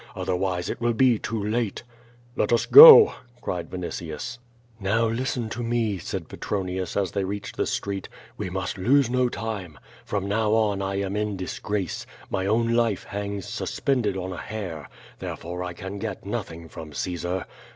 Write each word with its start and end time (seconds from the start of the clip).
Otherwise 0.15 0.67
it 0.67 0.81
will 0.81 0.95
be 0.95 1.19
too 1.19 1.43
late." 1.43 1.83
"Let 2.35 2.51
us 2.51 2.65
go!" 2.65 3.13
cried 3.39 3.69
Vinitius. 3.69 4.39
"Now 4.79 5.05
listen 5.05 5.47
to 5.49 5.61
me," 5.61 5.99
said 5.99 6.27
Petronius, 6.27 6.97
as 6.97 7.11
they 7.11 7.23
reached 7.23 7.55
the 7.55 7.67
street. 7.67 8.09
"We 8.35 8.49
must 8.49 8.79
lose 8.79 9.11
no 9.11 9.29
time. 9.29 9.77
From 10.03 10.27
now 10.27 10.53
on 10.55 10.81
I 10.81 10.95
am 10.95 11.15
in 11.15 11.37
dis 11.37 11.59
grace. 11.59 12.07
My 12.31 12.47
own 12.47 12.73
life 12.73 13.03
hangs 13.03 13.45
suspended 13.47 14.17
on 14.17 14.33
a 14.33 14.37
hair, 14.37 14.89
therefore 15.19 15.63
I 15.63 15.73
can 15.73 15.99
get 15.99 16.25
nothing 16.25 16.67
from 16.67 16.93
Caesar. 16.93 17.45